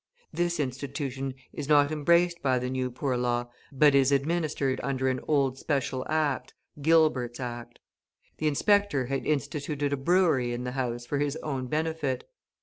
[0.33, 5.19] This institution is not embraced by the New Poor Law, but is administered under an
[5.27, 7.77] old special act (Gilbert's Act).
[8.39, 12.27] The inspector had instituted a brewery in the house for his own benefit.